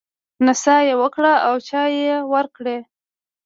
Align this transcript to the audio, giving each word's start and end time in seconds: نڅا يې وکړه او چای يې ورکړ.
نڅا 0.45 0.77
يې 0.87 0.93
وکړه 1.01 1.33
او 1.47 1.55
چای 1.67 1.91
يې 2.05 2.17
ورکړ. 2.33 2.65